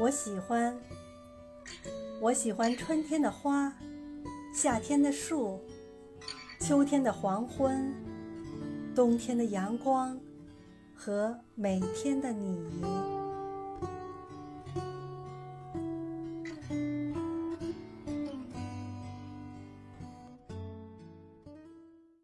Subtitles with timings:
[0.00, 0.78] 我喜欢
[2.20, 3.76] 我喜欢春天的花
[4.54, 5.60] 夏天的树
[6.60, 7.92] 秋天的黄昏
[8.94, 10.16] 冬天的阳光
[10.94, 13.17] 和每天的你。